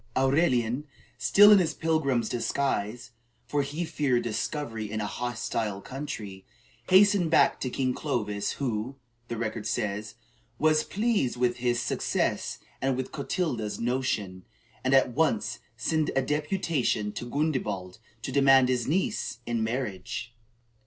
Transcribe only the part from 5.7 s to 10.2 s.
country, hastened back to King Clovis, who, the record says,